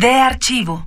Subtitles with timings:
[0.00, 0.86] De archivo.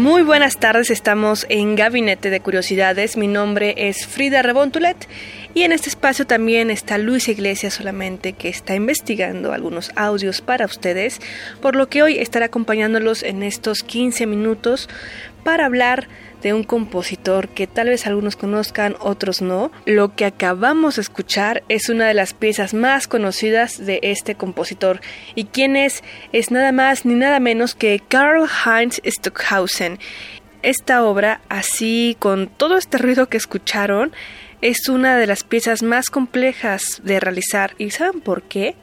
[0.00, 3.18] Muy buenas tardes, estamos en Gabinete de Curiosidades.
[3.18, 4.96] Mi nombre es Frida Rebontulet
[5.52, 10.64] y en este espacio también está Luis Iglesias solamente que está investigando algunos audios para
[10.64, 11.20] ustedes,
[11.60, 14.88] por lo que hoy estará acompañándolos en estos 15 minutos
[15.44, 16.08] para hablar
[16.42, 19.70] un compositor que tal vez algunos conozcan, otros no.
[19.84, 25.00] Lo que acabamos de escuchar es una de las piezas más conocidas de este compositor.
[25.34, 26.02] ¿Y quién es?
[26.32, 29.98] Es nada más ni nada menos que Karl Heinz Stockhausen.
[30.62, 34.12] Esta obra, así con todo este ruido que escucharon,
[34.60, 37.74] es una de las piezas más complejas de realizar.
[37.78, 38.76] ¿Y saben por qué?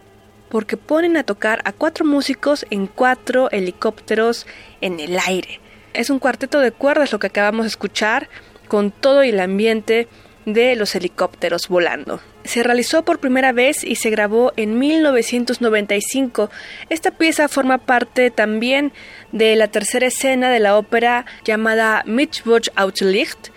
[0.49, 4.47] Porque ponen a tocar a cuatro músicos en cuatro helicópteros
[4.81, 5.59] en el aire.
[5.97, 8.29] Es un cuarteto de cuerdas lo que acabamos de escuchar,
[8.67, 10.07] con todo el ambiente
[10.45, 12.21] de los helicópteros volando.
[12.43, 16.51] Se realizó por primera vez y se grabó en 1995.
[16.89, 18.93] Esta pieza forma parte también
[19.31, 22.69] de la tercera escena de la ópera llamada Mittwoch
[23.01, 23.49] Licht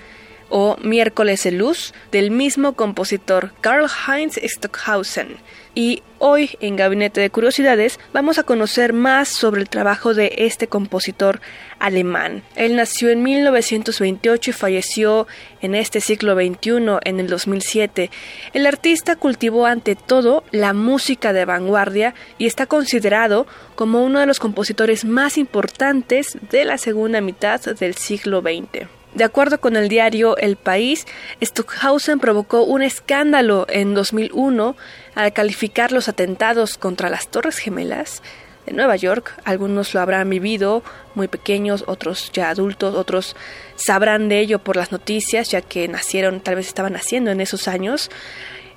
[0.50, 5.36] o Miércoles de Luz del mismo compositor Karl Heinz Stockhausen.
[5.72, 10.66] Y hoy en Gabinete de Curiosidades vamos a conocer más sobre el trabajo de este
[10.66, 11.40] compositor
[11.78, 12.42] alemán.
[12.56, 15.26] Él nació en 1928 y falleció
[15.60, 18.10] en este siglo XXI, en el 2007.
[18.52, 23.46] El artista cultivó ante todo la música de vanguardia y está considerado
[23.76, 28.99] como uno de los compositores más importantes de la segunda mitad del siglo XX.
[29.14, 31.06] De acuerdo con el diario El País,
[31.42, 34.76] Stockhausen provocó un escándalo en 2001
[35.16, 38.22] al calificar los atentados contra las Torres Gemelas
[38.66, 39.34] de Nueva York.
[39.44, 40.84] Algunos lo habrán vivido,
[41.16, 43.34] muy pequeños, otros ya adultos, otros
[43.74, 47.66] sabrán de ello por las noticias, ya que nacieron, tal vez estaban naciendo en esos
[47.66, 48.10] años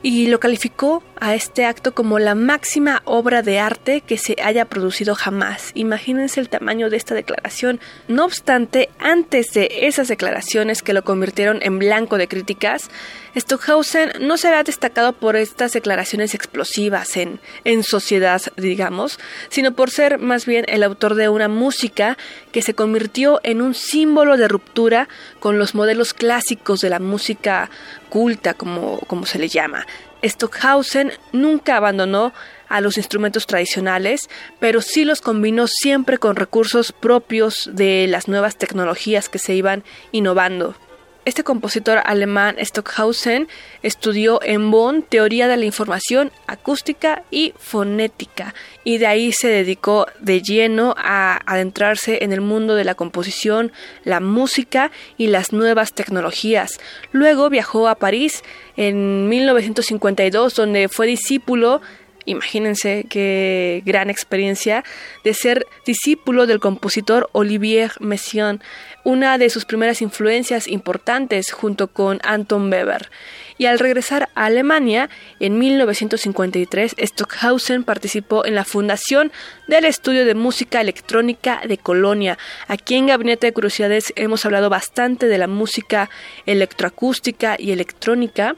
[0.03, 4.65] y lo calificó a este acto como la máxima obra de arte que se haya
[4.65, 5.71] producido jamás.
[5.73, 7.79] Imagínense el tamaño de esta declaración.
[8.09, 12.89] No obstante, antes de esas declaraciones que lo convirtieron en blanco de críticas,
[13.37, 19.17] Stockhausen no se había destacado por estas declaraciones explosivas en, en sociedad, digamos,
[19.47, 22.17] sino por ser más bien el autor de una música
[22.51, 25.07] que se convirtió en un símbolo de ruptura
[25.39, 27.69] con los modelos clásicos de la música
[28.13, 29.87] culta, como, como se le llama.
[30.23, 32.31] Stockhausen nunca abandonó
[32.69, 34.29] a los instrumentos tradicionales,
[34.59, 39.83] pero sí los combinó siempre con recursos propios de las nuevas tecnologías que se iban
[40.11, 40.75] innovando.
[41.25, 43.47] Este compositor alemán Stockhausen
[43.81, 48.53] estudió en Bonn teoría de la información, acústica y fonética,
[48.83, 53.71] y de ahí se dedicó de lleno a adentrarse en el mundo de la composición,
[54.03, 56.81] la música y las nuevas tecnologías.
[57.13, 58.43] Luego viajó a París
[58.75, 61.81] en 1952, donde fue discípulo
[62.25, 64.83] imagínense qué gran experiencia
[65.23, 68.61] de ser discípulo del compositor Olivier Messiaen,
[69.03, 73.09] una de sus primeras influencias importantes junto con Anton Weber.
[73.57, 75.09] Y al regresar a Alemania,
[75.39, 79.31] en 1953, Stockhausen participó en la fundación
[79.67, 82.37] del Estudio de Música Electrónica de Colonia.
[82.67, 86.09] Aquí en Gabinete de Curiosidades hemos hablado bastante de la música
[86.45, 88.55] electroacústica y electrónica.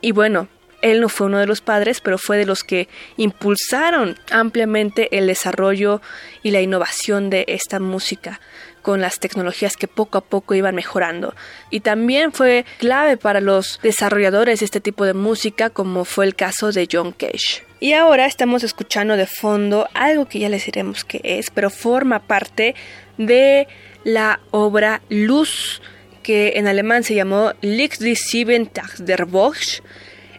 [0.00, 0.48] Y bueno,
[0.82, 5.26] él no fue uno de los padres, pero fue de los que impulsaron ampliamente el
[5.26, 6.00] desarrollo
[6.42, 8.40] y la innovación de esta música
[8.82, 11.34] con las tecnologías que poco a poco iban mejorando.
[11.70, 16.34] Y también fue clave para los desarrolladores de este tipo de música, como fue el
[16.34, 17.64] caso de John Cage.
[17.80, 22.20] Y ahora estamos escuchando de fondo algo que ya les diremos qué es, pero forma
[22.20, 22.74] parte
[23.18, 23.68] de
[24.04, 25.82] la obra Luz,
[26.22, 29.82] que en alemán se llamó Licht die sieben Tag der Woche,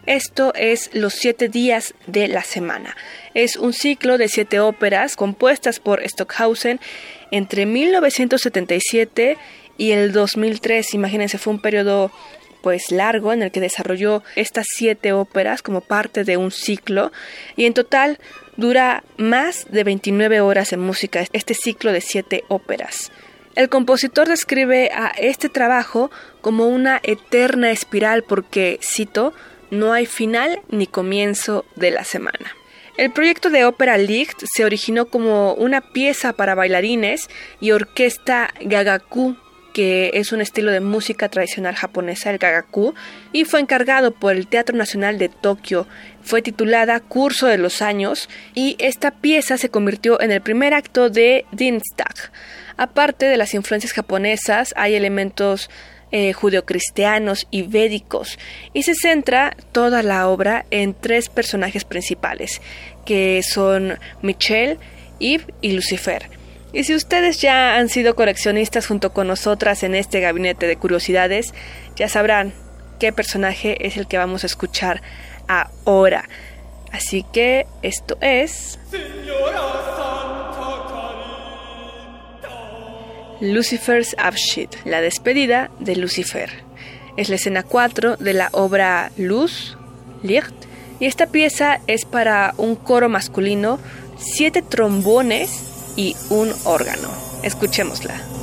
[0.06, 2.96] esto es Los siete días de la semana.
[3.34, 6.80] Es un ciclo de siete óperas compuestas por Stockhausen
[7.30, 9.36] entre 1977
[9.78, 10.94] y el 2003.
[10.94, 12.10] Imagínense, fue un periodo
[12.62, 17.10] pues largo en el que desarrolló estas siete óperas como parte de un ciclo
[17.56, 18.18] y en total
[18.56, 23.10] dura más de 29 horas en música este ciclo de siete óperas.
[23.56, 26.10] El compositor describe a este trabajo
[26.40, 29.34] como una eterna espiral porque, cito,
[29.70, 32.54] no hay final ni comienzo de la semana.
[32.96, 37.30] El proyecto de ópera Licht se originó como una pieza para bailarines
[37.60, 39.36] y orquesta gagaku,
[39.72, 42.94] que es un estilo de música tradicional japonesa, el gagaku,
[43.32, 45.86] y fue encargado por el Teatro Nacional de Tokio.
[46.22, 51.08] Fue titulada Curso de los Años y esta pieza se convirtió en el primer acto
[51.08, 52.32] de Dienstag.
[52.76, 55.70] Aparte de las influencias japonesas, hay elementos
[56.12, 58.38] eh, judeocristianos y védicos,
[58.72, 62.60] y se centra toda la obra en tres personajes principales,
[63.04, 64.78] que son Michelle,
[65.18, 66.30] Yves y Lucifer.
[66.72, 71.52] Y si ustedes ya han sido coleccionistas junto con nosotras en este gabinete de curiosidades,
[71.96, 72.54] ya sabrán
[73.00, 75.02] qué personaje es el que vamos a escuchar
[75.48, 76.28] ahora.
[76.92, 78.78] Así que esto es...
[83.40, 86.50] Lucifer's Abschied, la despedida de Lucifer.
[87.16, 89.76] Es la escena 4 de la obra Luz,
[90.22, 90.54] Licht,
[91.00, 93.78] y esta pieza es para un coro masculino,
[94.18, 95.62] siete trombones
[95.96, 97.08] y un órgano.
[97.42, 98.39] Escuchémosla.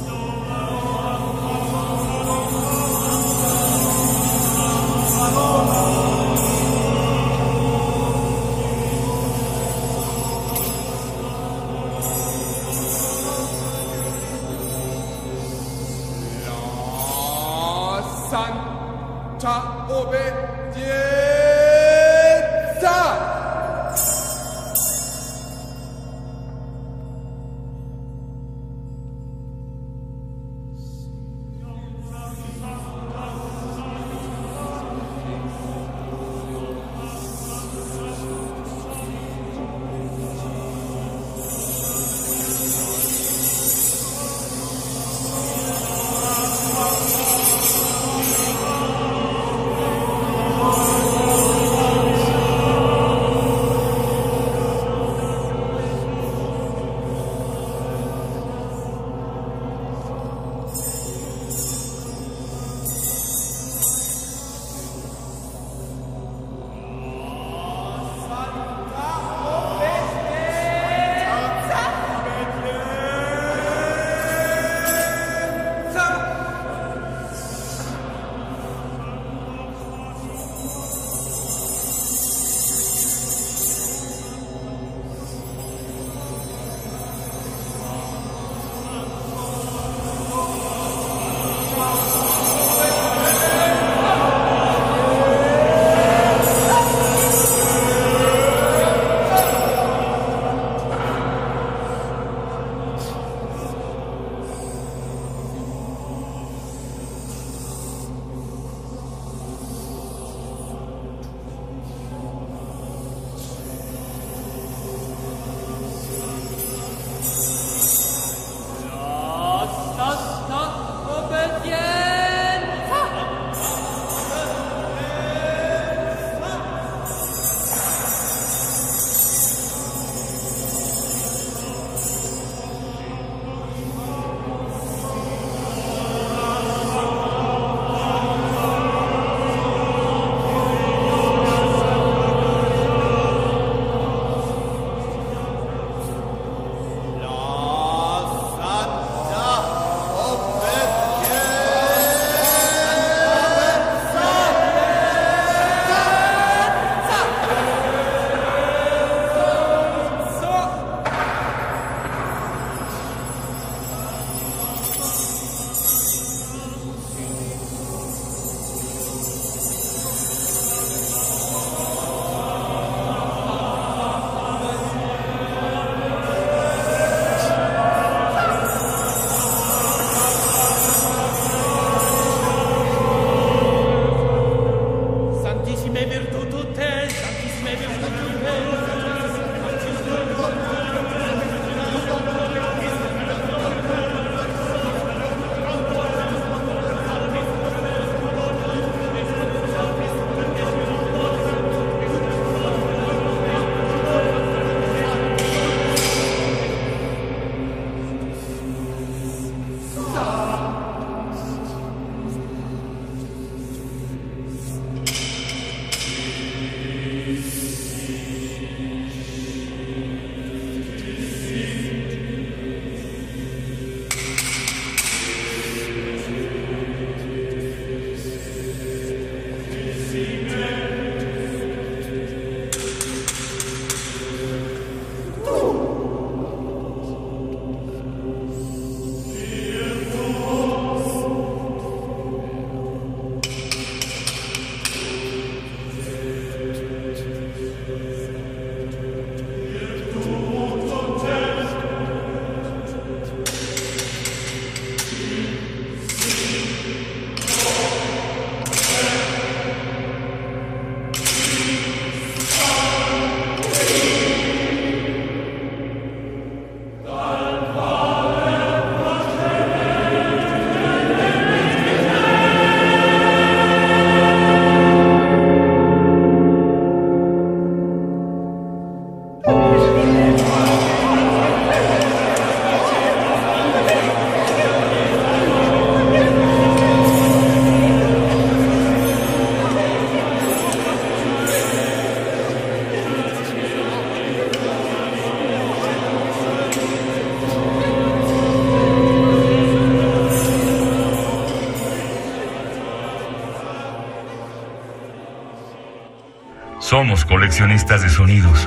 [306.87, 308.65] Somos coleccionistas de sonidos.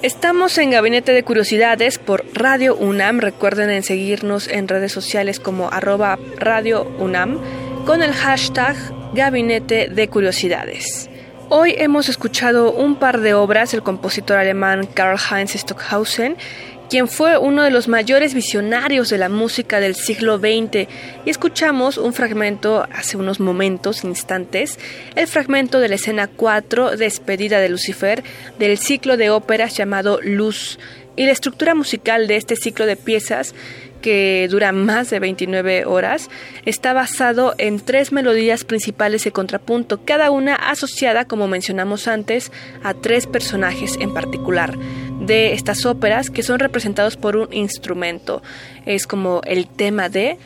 [0.00, 3.18] Estamos en Gabinete de Curiosidades por Radio UNAM.
[3.18, 7.38] Recuerden en seguirnos en redes sociales como arroba Radio UNAM
[7.84, 8.76] con el hashtag
[9.12, 11.10] Gabinete de Curiosidades.
[11.50, 16.38] Hoy hemos escuchado un par de obras del compositor alemán Karl Heinz Stockhausen
[16.90, 20.88] quien fue uno de los mayores visionarios de la música del siglo XX.
[21.24, 24.76] Y escuchamos un fragmento hace unos momentos, instantes,
[25.14, 28.24] el fragmento de la escena 4, Despedida de Lucifer,
[28.58, 30.80] del ciclo de óperas llamado Luz.
[31.14, 33.54] Y la estructura musical de este ciclo de piezas
[34.00, 36.30] que dura más de 29 horas,
[36.64, 42.52] está basado en tres melodías principales de contrapunto, cada una asociada, como mencionamos antes,
[42.82, 44.76] a tres personajes en particular
[45.20, 48.42] de estas óperas que son representados por un instrumento.
[48.86, 50.38] Es como el tema de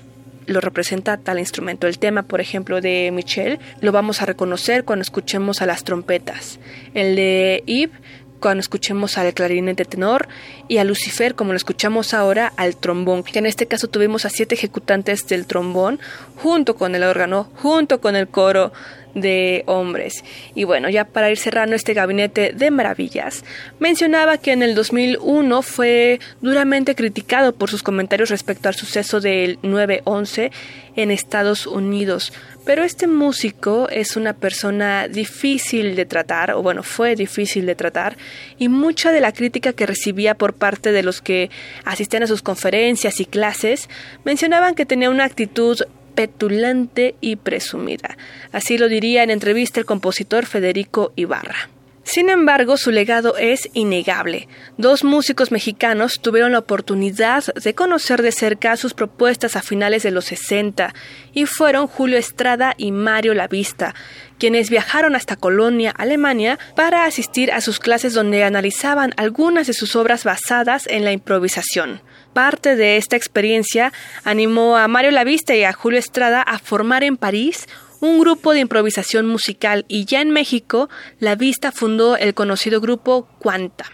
[0.47, 1.87] lo representa tal instrumento.
[1.87, 6.59] El tema, por ejemplo, de Michel lo vamos a reconocer cuando escuchemos a las trompetas.
[6.93, 7.99] El de Yves
[8.45, 10.29] cuando escuchemos al clarinete tenor
[10.69, 14.29] y a Lucifer como lo escuchamos ahora al trombón, que en este caso tuvimos a
[14.29, 15.99] siete ejecutantes del trombón
[16.37, 18.71] junto con el órgano, junto con el coro
[19.15, 20.25] de hombres.
[20.55, 23.45] Y bueno, ya para ir cerrando este gabinete de maravillas,
[23.79, 29.61] mencionaba que en el 2001 fue duramente criticado por sus comentarios respecto al suceso del
[29.63, 30.51] 9-11
[30.97, 32.33] en Estados Unidos.
[32.65, 38.17] Pero este músico es una persona difícil de tratar, o bueno, fue difícil de tratar,
[38.59, 41.51] y mucha de la crítica que recibía por parte de los que
[41.85, 43.91] asistían a sus conferencias y clases
[44.25, 45.83] mencionaban que tenía una actitud
[46.15, 48.17] petulante y presumida.
[48.53, 51.69] Así lo diría en entrevista el compositor Federico Ibarra.
[52.05, 54.47] Sin embargo, su legado es innegable.
[54.77, 60.11] Dos músicos mexicanos tuvieron la oportunidad de conocer de cerca sus propuestas a finales de
[60.11, 60.95] los 60
[61.33, 63.95] y fueron Julio Estrada y Mario Lavista,
[64.39, 69.97] quienes viajaron hasta Colonia, Alemania, para asistir a sus clases donde analizaban algunas de sus
[69.97, 72.03] obras basadas en la improvisación.
[72.35, 73.93] Parte de esta experiencia
[74.25, 77.69] animó a Mario Lavista y a Julio Estrada a formar en París
[78.01, 83.29] un grupo de improvisación musical y ya en México, la Vista fundó el conocido grupo
[83.39, 83.85] Cuanta.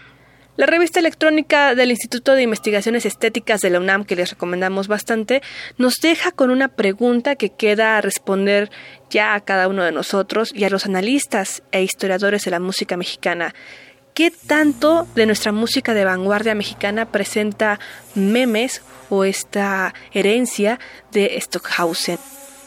[0.57, 5.41] La revista electrónica del Instituto de Investigaciones Estéticas de la UNAM, que les recomendamos bastante,
[5.77, 8.69] nos deja con una pregunta que queda a responder
[9.11, 12.97] ya a cada uno de nosotros y a los analistas e historiadores de la música
[12.97, 13.53] mexicana.
[14.13, 17.79] ¿Qué tanto de nuestra música de vanguardia mexicana presenta
[18.13, 20.79] memes o esta herencia
[21.11, 22.17] de Stockhausen?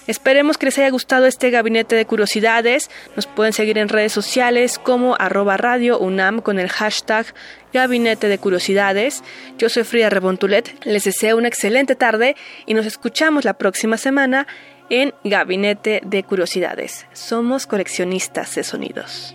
[0.06, 2.90] Esperemos que les haya gustado este gabinete de curiosidades.
[3.16, 7.26] Nos pueden seguir en redes sociales como arroba radio UNAM con el hashtag
[7.72, 9.22] gabinete de curiosidades.
[9.58, 10.84] Yo soy Frida Rebontulet.
[10.84, 12.36] Les deseo una excelente tarde
[12.66, 14.46] y nos escuchamos la próxima semana
[14.90, 17.06] en Gabinete de Curiosidades.
[17.14, 19.34] Somos coleccionistas de sonidos.